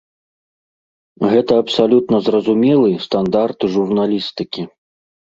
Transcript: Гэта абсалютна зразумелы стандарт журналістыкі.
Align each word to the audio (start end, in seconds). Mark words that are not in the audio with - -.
Гэта 1.33 1.53
абсалютна 1.63 2.17
зразумелы 2.27 2.89
стандарт 3.05 3.59
журналістыкі. 3.75 4.65